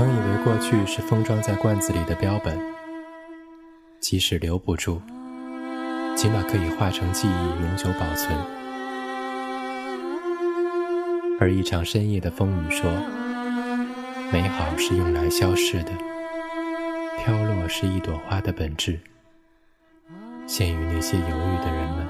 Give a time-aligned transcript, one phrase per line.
[0.00, 2.58] 曾以为过去是封装在罐子里的标本，
[3.98, 4.98] 即使留不住，
[6.16, 8.34] 起码可以化成记忆，永久保存。
[11.38, 12.90] 而一场深夜的风雨说
[14.32, 15.92] ：“美好是用来消逝的，
[17.18, 18.98] 飘落是一朵花的本质。”
[20.48, 22.08] 献于那些犹豫的人们。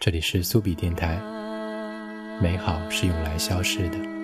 [0.00, 1.20] 这里是苏比电台，
[2.40, 4.17] 美好是用来消失的。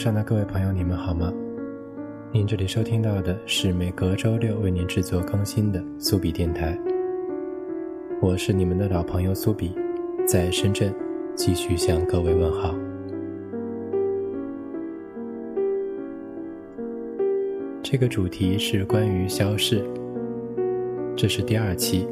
[0.00, 1.30] 上的各位朋友，你们好吗？
[2.32, 6.74] 您这里收听到的是每隔周六为您制作更新的苏比电台。
[8.18, 9.74] 我是你们的老朋友苏比，
[10.26, 10.90] 在深圳
[11.34, 12.74] 继续向各位问好。
[17.82, 19.84] 这个主题是关于消逝，
[21.14, 22.08] 这是第二期。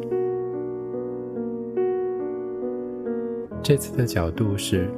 [3.62, 4.90] 这次的角度是，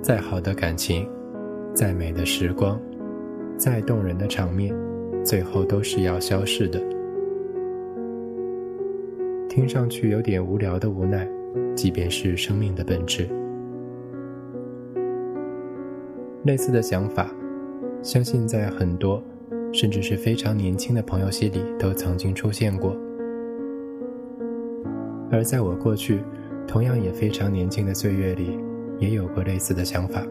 [0.00, 1.04] 再好的感情，
[1.78, 2.76] 再美的时光，
[3.56, 4.74] 再动人的场面，
[5.24, 6.82] 最后都是要消逝的。
[9.48, 11.24] 听上去有点无聊的无奈，
[11.76, 13.28] 即便是生命的本质。
[16.42, 17.30] 类似的想法，
[18.02, 19.22] 相信在很多，
[19.72, 22.96] 甚至是非常年轻的朋友心里都曾经出现过。
[25.30, 26.18] 而在我过去。
[26.66, 28.58] 同样也非常年轻的岁月里，
[28.98, 30.22] 也有过类似的想法。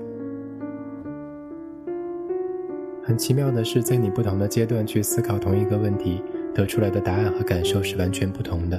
[3.07, 6.21] 很奇妙的是，在你不同的阶段去思考同一个问题，
[6.54, 8.77] 得出来的答案和感受是完全不同的。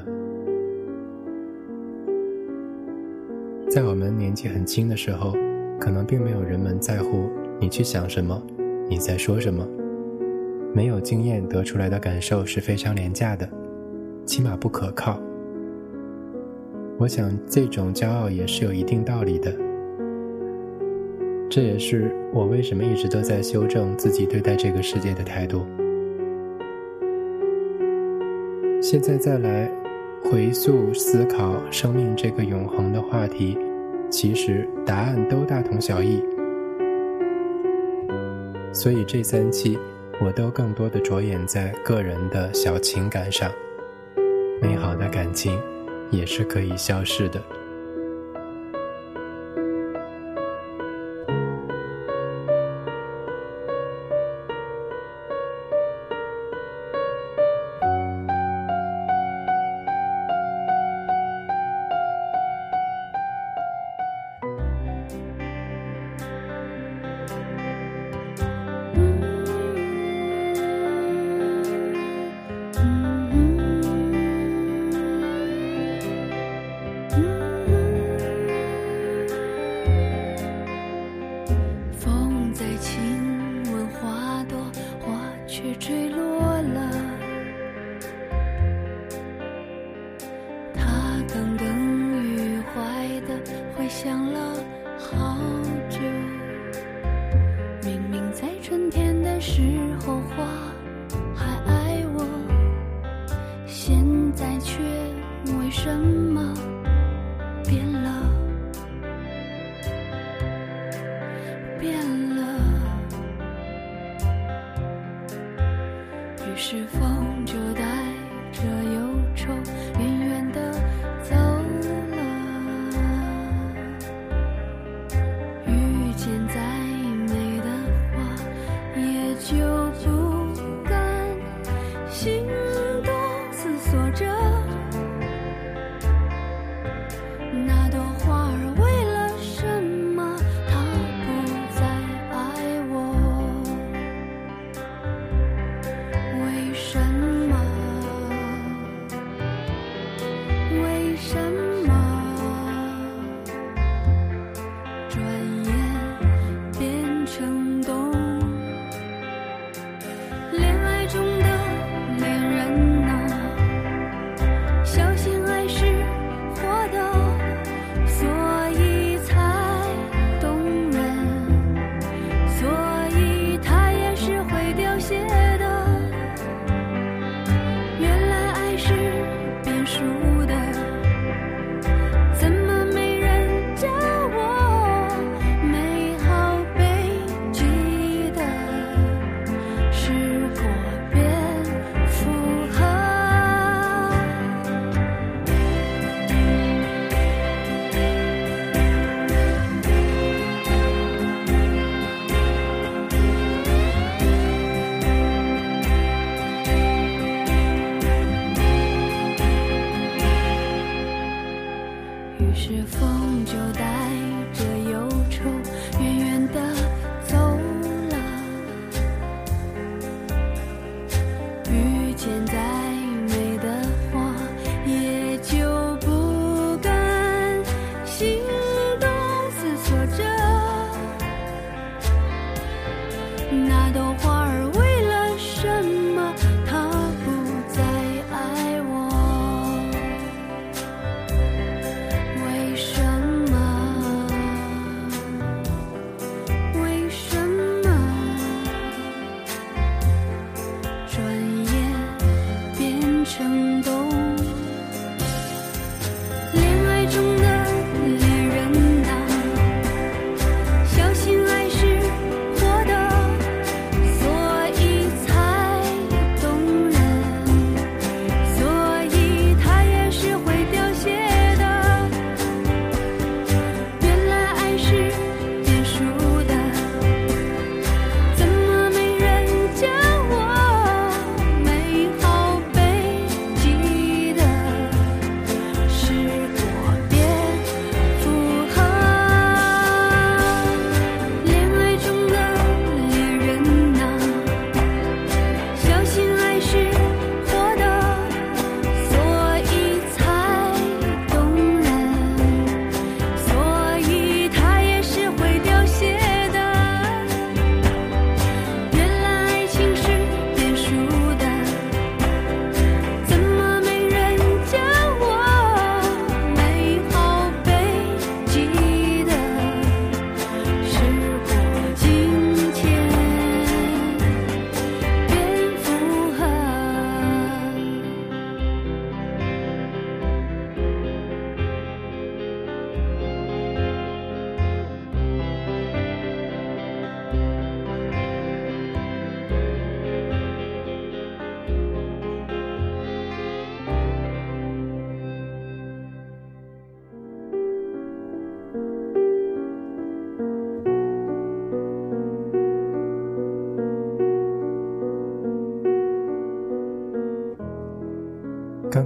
[3.70, 5.32] 在我们年纪很轻的时候，
[5.80, 8.38] 可能并没有人们在乎你去想什么，
[8.90, 9.66] 你在说什么，
[10.75, 13.48] 没有经验得出来的感受是非常廉价的，
[14.26, 15.19] 起码不可靠。
[16.98, 19.68] 我想，这种骄傲也是有一定道理的。
[21.50, 25.67] 这也是我为什么一直都在修正自己对待这个世界的态度。
[28.83, 29.71] 现在再来
[30.23, 33.56] 回溯思考生命这个永恒的话题，
[34.11, 36.23] 其实答案都大同小异。
[38.73, 39.79] 所以这三期，
[40.21, 43.50] 我都更多的着眼在个人的小情感上，
[44.61, 45.59] 美好的感情。
[46.11, 47.39] 也是可以消逝的。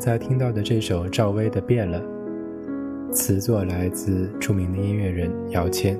[0.02, 2.02] 才听到的这首赵薇的《变了》，
[3.12, 5.96] 词作来自著名的音乐人姚谦。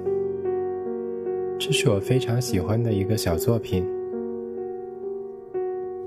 [1.57, 3.87] 这是我非常喜欢的一个小作品。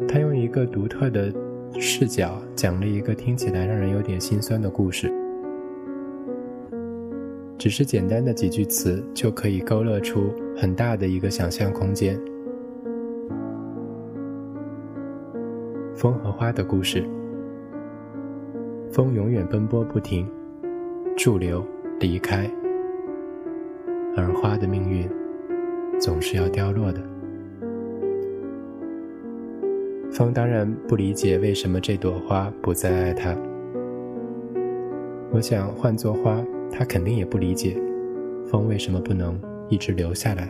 [0.10, 1.34] 他用一个独特的
[1.80, 5.10] 视角讲了一个听起来让人有点心酸的故事。
[7.58, 12.20] 只是简单的几句词就可以勾勒出很大的一个想象空间。
[15.96, 17.10] 风和花的故事。
[18.96, 20.26] 风永远奔波不停，
[21.18, 21.62] 驻留
[22.00, 22.50] 离开，
[24.16, 25.06] 而花的命运
[26.00, 27.02] 总是要凋落的。
[30.14, 33.36] 风当然不理解为什么这朵花不再爱他。
[35.30, 37.78] 我想换作花，他肯定也不理解，
[38.50, 39.38] 风为什么不能
[39.68, 40.50] 一直留下来。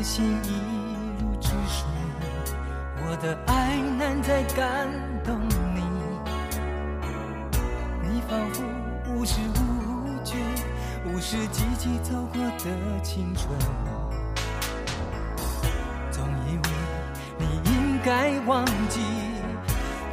[0.00, 0.48] 的心，一
[1.20, 1.84] 如止水。
[3.04, 4.88] 我的爱难再感
[5.22, 5.38] 动
[5.74, 5.82] 你，
[8.08, 8.62] 你仿佛
[9.10, 10.36] 无时无觉，
[11.04, 13.54] 无视自己走过的青春。
[16.10, 16.62] 总以为
[17.38, 19.02] 你应该忘记，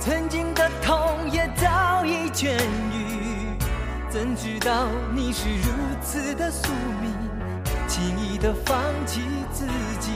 [0.01, 2.58] 曾经的痛也早已痊
[2.91, 3.58] 愈。
[4.10, 7.26] 怎知道你是如此的宿命？
[8.38, 9.65] 的放弃自
[10.00, 10.12] 己，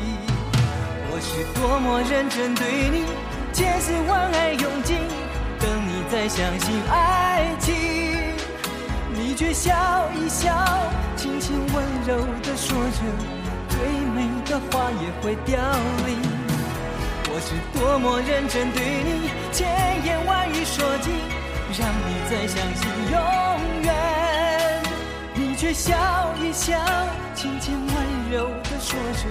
[1.10, 3.06] 我是多么认真对你，
[3.52, 4.98] 千丝万爱用尽，
[5.60, 7.74] 等你再相信爱情，
[9.14, 9.74] 你却笑
[10.16, 10.54] 一笑，
[11.16, 13.02] 轻轻温柔的说着，
[13.70, 13.80] 最
[14.14, 15.60] 美的话也会凋
[16.06, 16.18] 零，
[17.30, 19.68] 我是多么认真对你，千
[20.06, 21.12] 言万语说尽，
[21.80, 24.01] 让你再相信永远。
[25.62, 25.94] 却笑
[26.42, 26.76] 一笑，
[27.36, 29.30] 轻轻温柔地说着，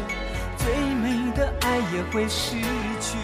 [0.59, 2.55] 最美的爱也会失
[3.01, 3.19] 去。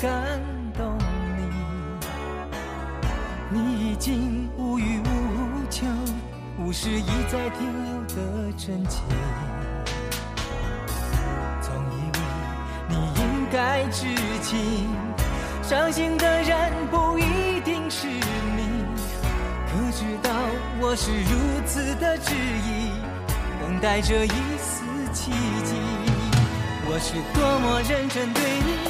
[0.00, 0.40] 感
[0.76, 0.98] 动
[1.36, 1.42] 你。
[3.50, 5.04] 你已经无欲无
[5.70, 5.86] 求，
[6.58, 9.02] 无视一再停留的真情。
[11.60, 12.18] 总以为
[12.88, 14.06] 你应该知
[14.42, 14.88] 情，
[15.62, 18.84] 伤心的人不一定是你。
[19.68, 20.30] 可知道
[20.80, 21.30] 我是如
[21.66, 22.90] 此的执意，
[23.60, 25.30] 等待着一丝奇
[25.64, 25.74] 迹。
[26.86, 28.83] 我是多么认真对你，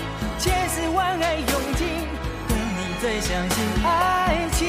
[0.44, 1.88] 千丝万爱用尽，
[2.46, 4.68] 等你再相信爱情。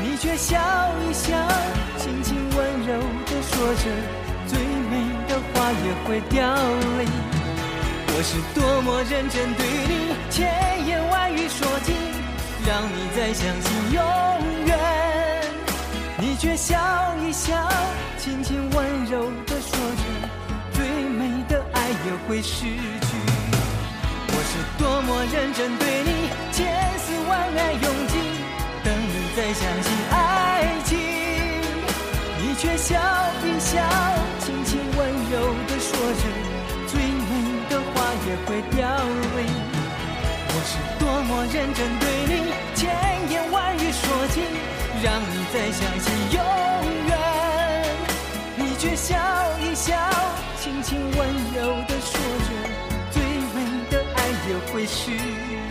[0.00, 0.56] 你却笑
[1.02, 1.36] 一笑，
[1.96, 3.82] 轻轻温柔地说着
[4.46, 4.92] 最美
[5.26, 6.54] 的话也会凋
[6.98, 7.08] 零。
[8.14, 11.96] 我是多么认真对你，千言万语说尽，
[12.64, 14.00] 让你再相信永
[14.66, 14.78] 远。
[16.16, 16.78] 你却笑
[17.26, 17.68] 一笑，
[18.18, 20.02] 轻轻温柔地说着
[20.74, 22.66] 最美的爱也会失
[23.00, 23.07] 去。
[24.38, 28.22] 我是多么认真对你，千丝万爱用尽，
[28.84, 30.14] 等你再相信爱
[30.84, 30.94] 情。
[32.38, 32.94] 你却笑
[33.42, 33.82] 一笑，
[34.38, 35.34] 轻轻温柔
[35.66, 36.22] 地说着
[36.86, 37.34] 最美
[37.68, 38.86] 的话也会凋
[39.34, 39.42] 零。
[40.50, 42.94] 我是多么认真对你，千
[43.32, 44.46] 言万语说尽，
[45.02, 46.38] 让你再相信永
[47.08, 47.10] 远。
[48.54, 49.16] 你却笑
[49.60, 49.96] 一笑，
[50.60, 52.14] 轻轻温柔地说
[54.48, 55.10] 也会失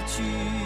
[0.06, 0.57] 去。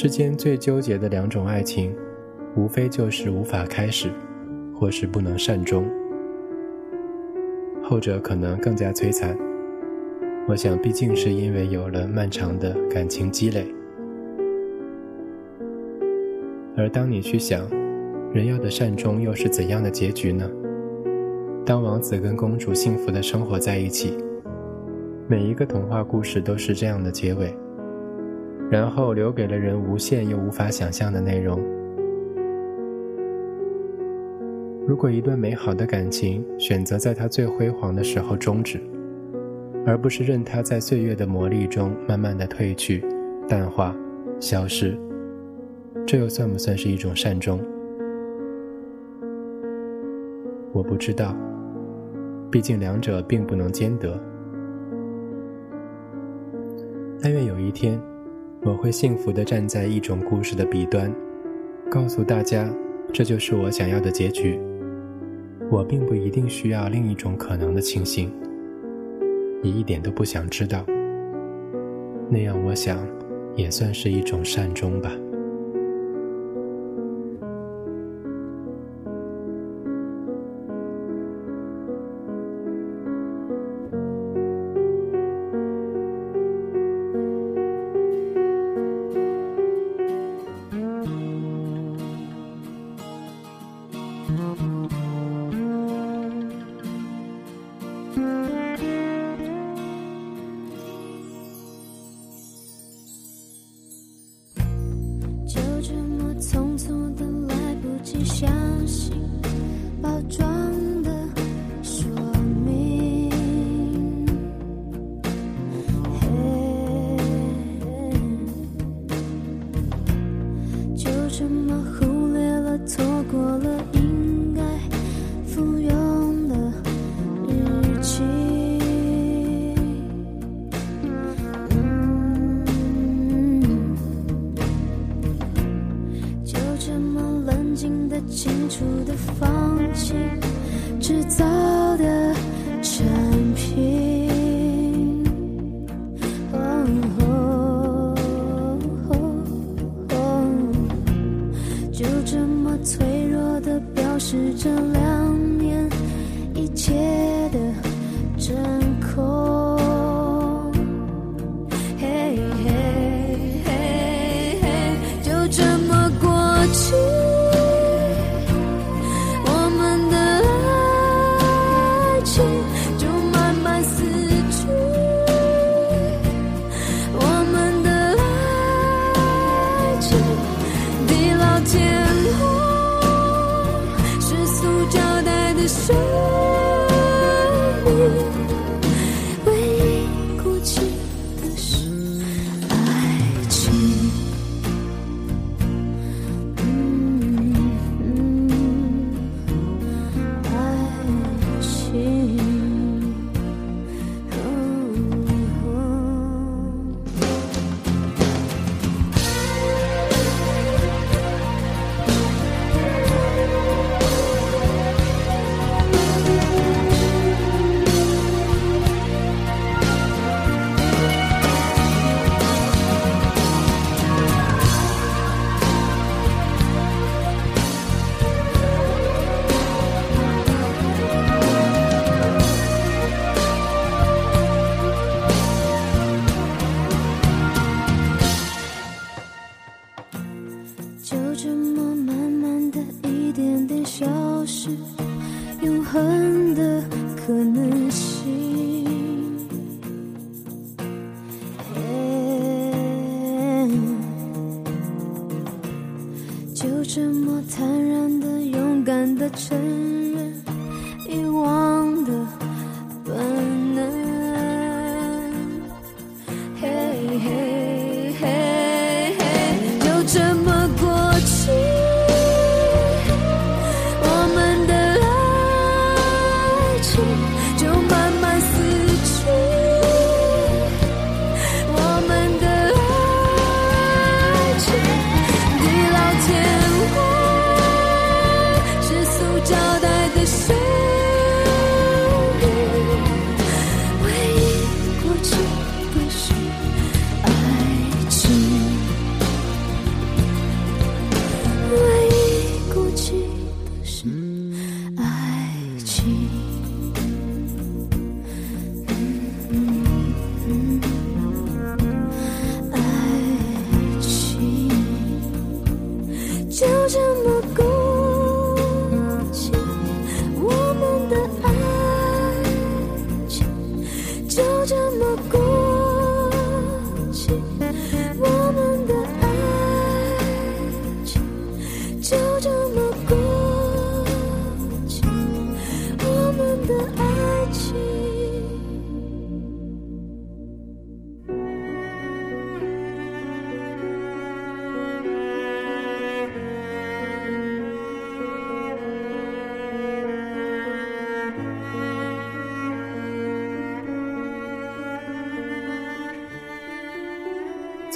[0.00, 1.92] 世间最纠结的两种爱情，
[2.54, 4.08] 无非就是无法开始，
[4.72, 5.84] 或是不能善终。
[7.82, 9.36] 后者可能更加摧残。
[10.46, 13.66] 我想，毕竟是因为有了漫长的感情积累。
[16.76, 17.68] 而当你去想，
[18.32, 20.48] 人要的善终又是怎样的结局呢？
[21.66, 24.16] 当王子跟公主幸福的生活在一起，
[25.26, 27.52] 每一个童话故事都是这样的结尾。
[28.70, 31.58] 然后留给了人无限又无法想象的内容。
[34.86, 38.80] 如果一段美好的感情选择在它最辉煌的时候终止，
[39.86, 43.04] 而不是任它在岁月的磨砺中慢慢的褪去、
[43.46, 43.94] 淡化、
[44.40, 44.98] 消失，
[46.06, 47.60] 这又算不算是一种善终？
[50.72, 51.34] 我不知道，
[52.50, 54.18] 毕竟两者并不能兼得。
[57.22, 58.00] 但愿有一天。
[58.62, 61.14] 我会幸福地站在一种故事的彼端，
[61.88, 62.68] 告诉大家，
[63.12, 64.58] 这就是我想要的结局。
[65.70, 68.32] 我并不一定需要另一种可能的情形。
[69.62, 70.84] 你一点都不想知道。
[72.28, 72.98] 那样，我想，
[73.54, 75.12] 也算是一种善终吧。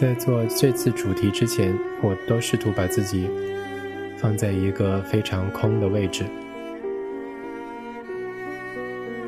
[0.02, 3.30] 在做这次主题之前，我都试图把自己
[4.16, 6.24] 放在一个非常空的位置。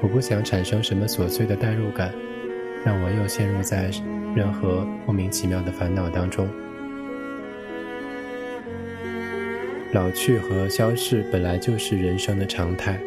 [0.03, 2.13] 我不想产生什么琐碎的代入感，
[2.85, 3.89] 让我又陷入在
[4.35, 6.49] 任何莫名其妙的烦恼当中。
[9.93, 12.99] 老去和消逝本来就是人生的常态。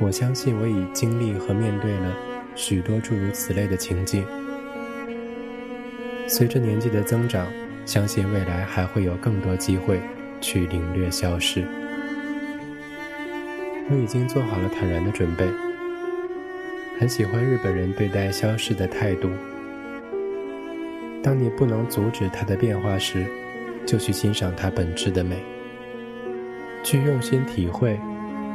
[0.00, 2.31] 我相信我已经历和面对了。
[2.54, 4.24] 许多诸如此类的情境。
[6.26, 7.46] 随着年纪的增长，
[7.84, 10.00] 相信未来还会有更多机会
[10.40, 11.64] 去领略消失。
[13.90, 15.46] 我已经做好了坦然的准备。
[16.98, 19.28] 很喜欢日本人对待消逝的态度。
[21.22, 23.26] 当你不能阻止它的变化时，
[23.84, 25.36] 就去欣赏它本质的美，
[26.82, 27.98] 去用心体会、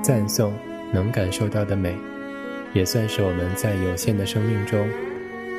[0.01, 0.53] 赞颂
[0.93, 1.95] 能感受到的美。
[2.77, 4.87] 也算是我们在有限的生命中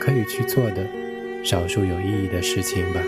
[0.00, 0.86] 可以去做的
[1.42, 3.02] 少数有意义的事情吧。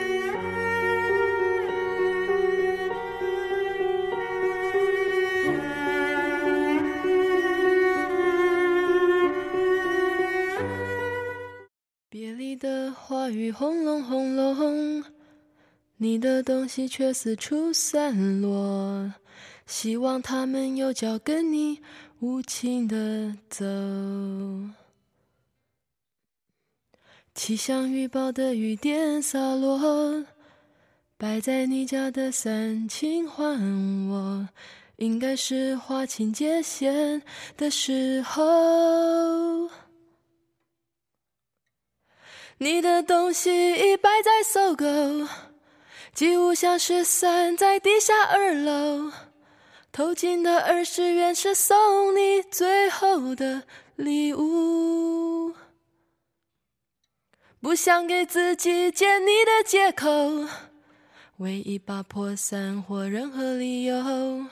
[12.09, 15.05] 别离的话语轰隆轰隆，
[15.99, 19.13] 你的东西却四处散落，
[19.71, 21.81] 希望他们有脚跟你。
[22.19, 23.65] 无情的走，
[27.35, 30.27] 气象预报的雨点洒落，
[31.17, 33.59] 摆在你家的伞，请还
[34.11, 34.49] 我。
[34.97, 37.23] 应该是划清界限
[37.57, 39.71] 的时候，
[42.59, 44.85] 你的东西已摆在搜狗，
[46.13, 49.11] 几乎像是散在地下二楼。
[49.93, 53.65] 偷进的二十元是送你最后的
[53.97, 55.53] 礼物，
[57.61, 60.07] 不想给自己见你的借口，
[61.39, 64.47] 为一把破伞或任何理由。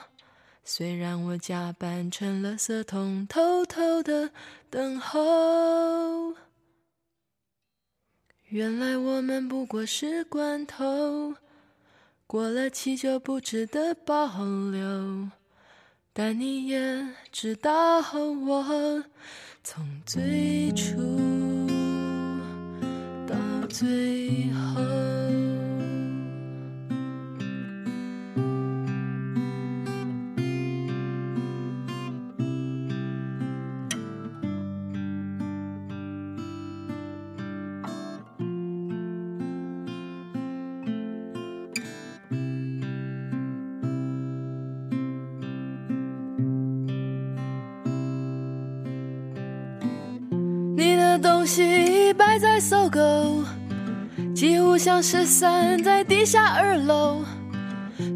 [0.65, 4.31] 虽然我假扮成了色桶，偷偷的
[4.69, 6.35] 等候。
[8.49, 11.33] 原来我们不过是罐头。
[12.31, 14.27] 过了期就不值得保
[14.69, 15.31] 留，
[16.13, 19.03] 但你也知道我
[19.63, 20.95] 从最初
[23.27, 23.35] 到
[23.67, 24.98] 最后。
[52.59, 53.41] 在搜狗，
[54.35, 57.21] 几乎像是散在地下二楼。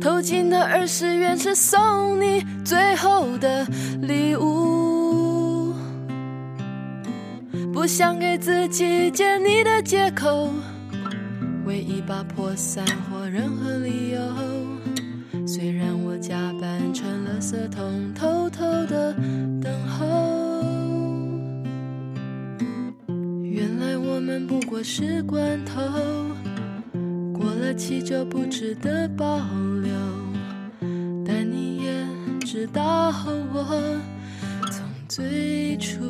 [0.01, 3.65] 偷进的二十元是送你最后的
[4.01, 5.73] 礼物，
[7.71, 10.49] 不想给自己见你的借口，
[11.65, 15.47] 为一把破伞或任何理由。
[15.47, 19.13] 虽然我假扮成了色桶，偷偷的
[19.61, 20.42] 等候。
[24.33, 25.79] 们不过是关头，
[27.31, 29.37] 过了期就不值得保
[29.83, 29.93] 留。
[31.23, 31.93] 但你也。
[32.45, 33.11] 知道
[33.53, 33.99] 我
[34.69, 36.01] 从最初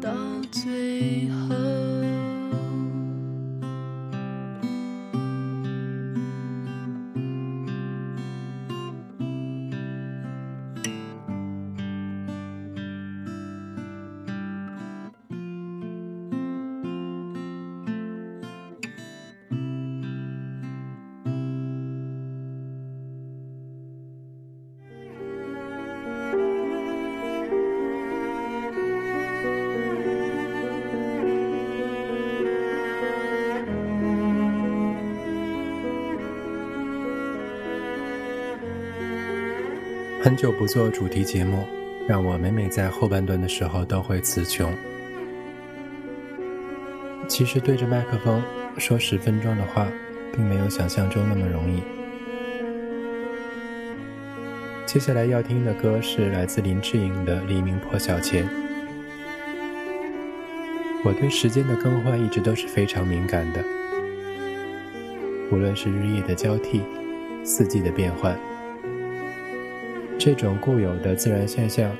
[0.00, 0.10] 到
[0.52, 1.83] 最后。
[40.24, 41.66] 很久不做主题节目，
[42.08, 44.72] 让我每每在后半段的时候都会词穷。
[47.28, 48.42] 其实对着麦克风
[48.78, 49.86] 说十分钟的话，
[50.32, 51.82] 并没有想象中那么容易。
[54.86, 58.44] 接下来要听的歌是来自林志颖的《黎明破晓前》。
[61.04, 63.62] 我对时间的更换一直都是非常敏感的，
[65.52, 66.80] 无论是日夜的交替，
[67.44, 68.34] 四季的变换。
[70.24, 71.94] 这种固有的自然现象，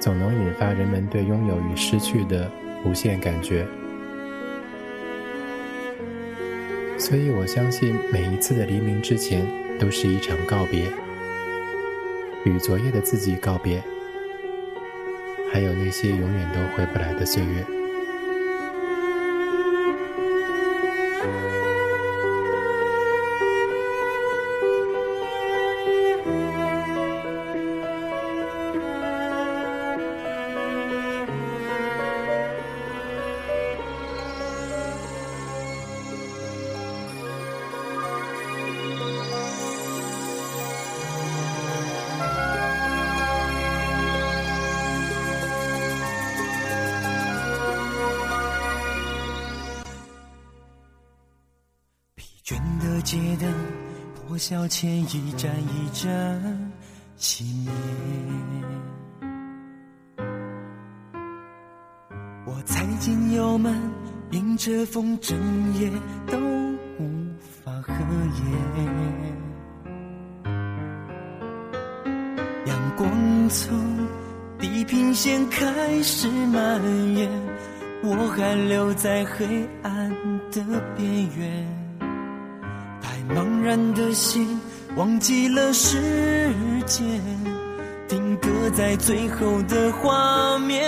[0.00, 2.50] 总能引发人们对拥有与失去的
[2.84, 3.64] 无限感觉。
[6.98, 9.46] 所以我相信，每一次的黎明之前，
[9.78, 10.82] 都是一场告别，
[12.44, 13.80] 与昨夜的自己告别，
[15.52, 17.77] 还有那些永远都回不来的岁月。
[53.10, 53.50] 街灯
[54.14, 56.70] 破晓前一盏一盏
[57.18, 57.72] 熄灭，
[62.44, 63.74] 我踩进油门，
[64.32, 65.38] 迎着风，整
[65.80, 65.90] 夜
[66.26, 66.36] 都
[66.98, 67.08] 无
[67.40, 68.44] 法合眼。
[72.66, 74.06] 阳光从
[74.58, 76.78] 地平线开始蔓
[77.16, 77.26] 延，
[78.02, 80.10] 我还留在黑暗
[80.52, 80.62] 的
[80.94, 81.87] 边缘。
[83.34, 84.58] 茫然的心，
[84.96, 86.00] 忘记了时
[86.86, 87.04] 间，
[88.08, 90.82] 定格在最后的画面。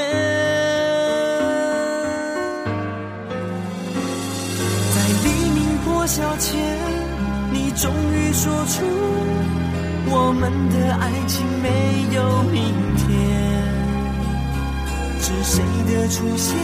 [4.94, 6.58] 在黎明破晓前，
[7.52, 8.84] 你终于说出
[10.08, 11.68] 我们的爱情没
[12.14, 13.06] 有明天。
[15.20, 16.56] 是谁的出现，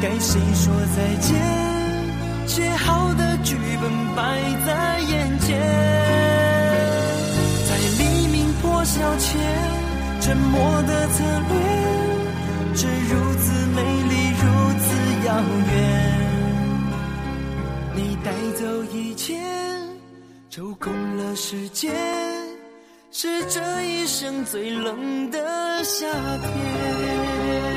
[0.00, 1.69] 该谁说再见？
[2.50, 5.56] 写好的剧本摆在眼前，
[7.68, 9.40] 在黎明破晓前，
[10.20, 11.54] 沉默的侧脸，
[12.74, 14.42] 是如此美丽，如
[14.80, 14.88] 此
[15.28, 15.28] 遥
[15.70, 15.72] 远。
[17.94, 19.38] 你带走一切，
[20.50, 21.94] 抽空了时间，
[23.12, 25.38] 是这一生最冷的
[25.84, 27.69] 夏天。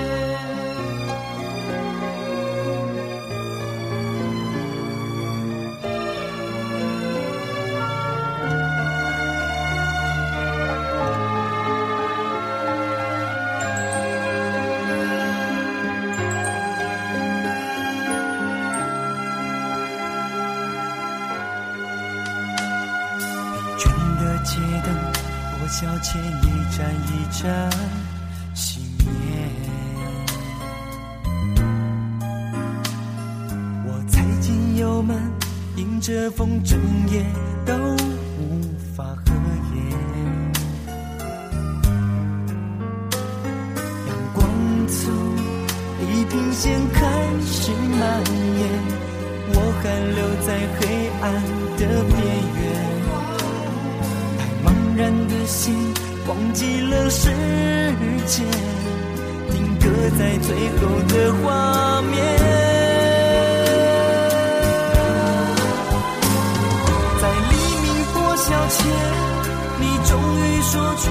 [27.44, 27.70] 盏一盏
[28.56, 29.06] 熄灭，
[33.86, 35.20] 我踩进油门，
[35.76, 36.80] 迎着风，整
[37.10, 37.26] 夜
[37.66, 37.74] 都
[38.40, 38.62] 无
[38.96, 39.34] 法合
[39.76, 39.76] 眼。
[44.08, 44.48] 阳光
[44.88, 45.14] 从
[46.00, 47.02] 地平线开
[47.46, 48.24] 始蔓
[48.56, 48.64] 延，
[49.50, 49.84] 我还
[50.16, 50.48] 留在
[50.80, 50.82] 黑
[51.22, 51.24] 暗
[57.16, 57.30] 时
[58.26, 58.44] 间，
[59.52, 59.86] 定格
[60.18, 60.50] 在最
[60.80, 61.46] 后的画
[62.02, 62.12] 面。
[67.22, 68.78] 在黎明破晓前，
[69.80, 71.06] 你终于说出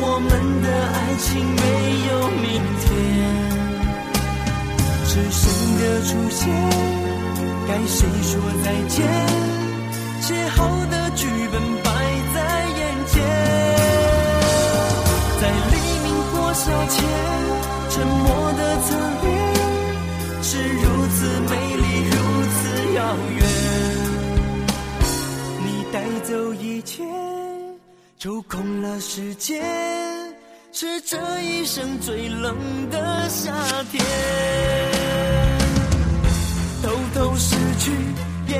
[0.00, 0.30] 我们
[0.62, 1.60] 的爱情没
[2.08, 2.46] 有明
[2.80, 2.86] 天。
[5.06, 5.42] 是谁
[5.80, 6.40] 的出现，
[7.66, 8.30] 该谁说
[8.64, 8.96] 再见？
[10.20, 10.56] 写好
[10.90, 10.97] 的
[16.86, 17.02] 遣，
[17.90, 19.26] 沉默的侧脸，
[20.42, 21.18] 是如此
[21.50, 22.16] 美丽，如
[22.54, 22.58] 此
[22.94, 22.98] 遥
[23.36, 23.40] 远。
[25.64, 27.02] 你带走一切，
[28.18, 29.64] 抽空了时间，
[30.72, 32.56] 是这一生最冷
[32.90, 33.52] 的夏
[33.90, 34.04] 天。
[36.82, 37.90] 偷偷失去
[38.48, 38.56] 眼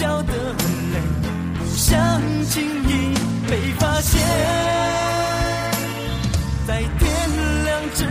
[0.00, 0.32] 角的
[0.92, 1.00] 泪，
[1.58, 3.14] 不想轻易
[3.48, 5.07] 被发现。
[7.98, 8.04] 之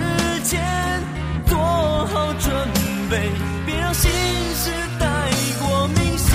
[0.43, 0.59] 前
[1.45, 2.51] 做好准
[3.09, 3.31] 备，
[3.65, 4.69] 别让心事
[4.99, 5.05] 太
[5.61, 6.27] 过明显。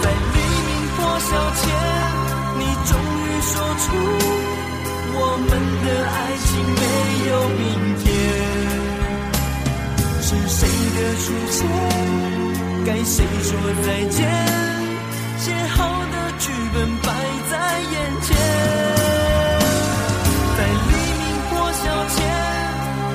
[0.00, 1.30] 在黎明破晓
[1.60, 1.62] 前，
[2.58, 3.52] 你终于说
[3.84, 3.86] 出
[5.12, 5.50] 我们
[5.84, 6.48] 的爱情
[6.80, 6.82] 没
[7.28, 7.60] 有明
[7.98, 8.06] 天。
[10.22, 10.58] 是谁
[10.96, 11.60] 的出现，
[12.86, 13.48] 该谁说
[13.84, 14.16] 再见？
[15.36, 16.76] 写好的剧本
[17.98, 18.36] 眼前，
[20.56, 22.16] 在黎明破晓前，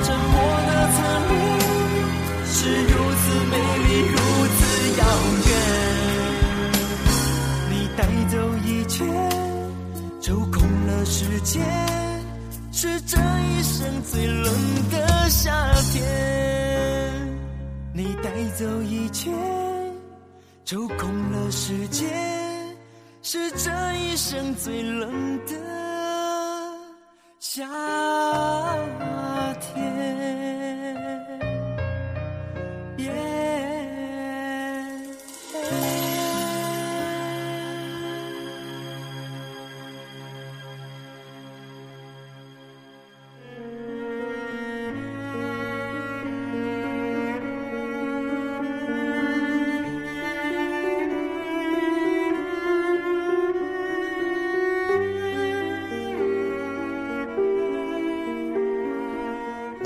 [0.04, 0.34] 沉默
[0.66, 0.96] 的侧
[1.28, 1.32] 脸，
[2.46, 3.52] 是如此美
[3.84, 4.14] 丽，如
[4.56, 4.60] 此
[5.00, 5.02] 遥
[5.48, 5.50] 远。
[7.70, 7.98] 你带
[8.30, 8.32] 走
[8.64, 8.94] 一切，
[10.20, 11.62] 抽空了时间，
[12.72, 14.44] 是这一生最冷
[14.90, 16.02] 的夏天。
[17.92, 19.30] 你带走一切，
[20.64, 22.43] 抽空了时间。
[23.26, 25.54] 是这一生最冷的
[27.38, 27.66] 夏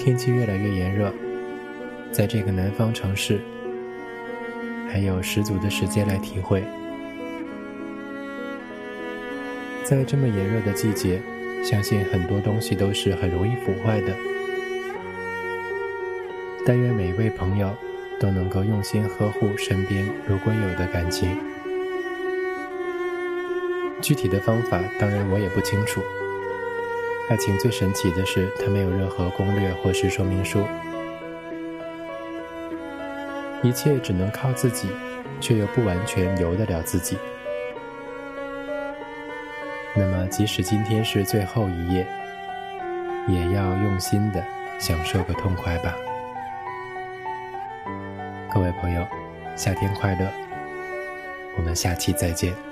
[0.09, 1.13] 天气越来越炎热，
[2.11, 3.39] 在这个南方城市，
[4.91, 6.65] 还有十足的时间来体会。
[9.85, 11.21] 在这么炎热的季节，
[11.63, 14.17] 相信很多东西都是很容易腐坏的。
[16.65, 17.69] 但愿每一位朋友
[18.19, 21.37] 都能够用心呵护身边如果有的感情。
[24.01, 26.01] 具体的方法，当然我也不清楚。
[27.29, 30.65] 爱情最神奇的是，它没有任何攻略或是说明书，
[33.63, 34.89] 一切只能靠自己，
[35.39, 37.19] 却又不完全由得了自己。
[39.95, 42.07] 那么，即使今天是最后一夜，
[43.29, 44.43] 也要用心的
[44.79, 45.95] 享受个痛快吧。
[48.51, 49.07] 各位朋友，
[49.55, 50.27] 夏天快乐！
[51.59, 52.68] 我们下期再见。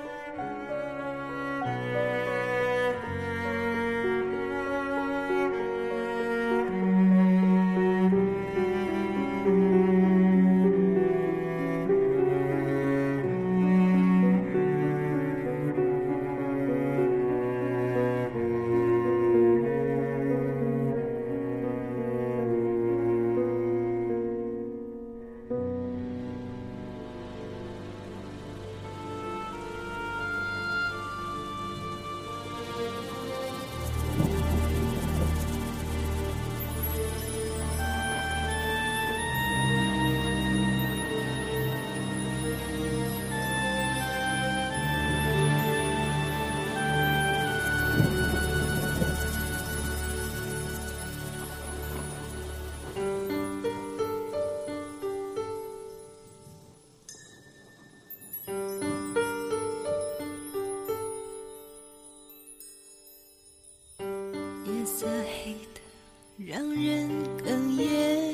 [66.49, 67.09] 让人
[67.45, 68.33] 哽咽，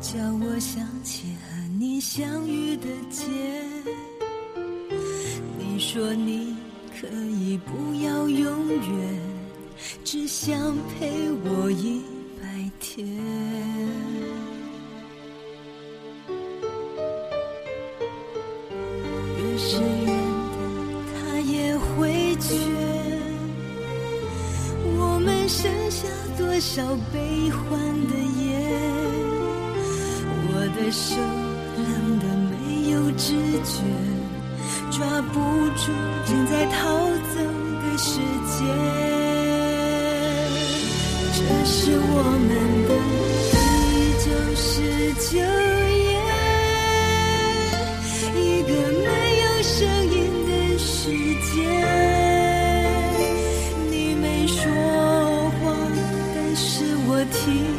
[0.00, 3.22] 叫我想起和你相遇的街。
[5.56, 6.56] 你说你
[7.00, 9.20] 可以不要永远，
[10.02, 11.93] 只想陪我一
[30.84, 33.32] 的手冷得没有知
[33.64, 33.80] 觉
[34.90, 35.40] 抓不
[35.76, 35.90] 住
[36.26, 36.98] 正在逃
[37.32, 37.40] 走
[37.80, 38.58] 的时间
[41.32, 42.52] 这是我们
[42.86, 42.90] 的
[43.50, 43.54] 第
[44.24, 44.62] 九十
[45.30, 46.04] 九夜
[48.36, 48.68] 一个
[49.00, 49.08] 没
[49.40, 49.72] 有声
[50.12, 50.14] 音
[50.46, 50.92] 的世
[51.50, 51.54] 界。
[53.90, 54.60] 你没说
[55.60, 55.62] 谎
[56.34, 57.73] 但是我听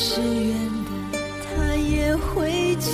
[0.00, 0.90] 是圆的
[1.44, 2.86] 它也会缺。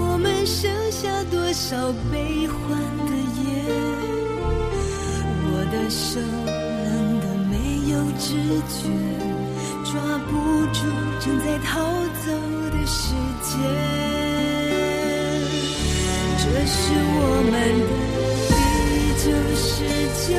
[0.00, 2.58] 我们剩下多少悲欢
[3.06, 3.46] 的夜？
[5.50, 7.54] 我的手冷的没
[7.92, 8.26] 有知
[8.68, 8.76] 觉
[9.84, 9.92] 抓
[10.26, 10.30] 不
[10.72, 10.76] 住
[11.20, 11.70] 正在逃
[12.26, 12.28] 走
[12.72, 13.48] 的时间
[16.36, 17.16] 这是我
[17.48, 17.54] 们
[17.86, 17.90] 的
[18.50, 18.52] 第
[19.22, 19.66] 九十
[20.26, 20.30] 九